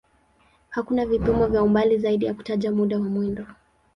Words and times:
Hakuna 0.69 1.05
vipimo 1.05 1.47
vya 1.47 1.63
umbali 1.63 1.97
zaidi 1.97 2.25
ya 2.25 2.33
kutaja 2.33 2.71
muda 2.71 2.95
wa 2.97 3.03
mwendo. 3.09 3.45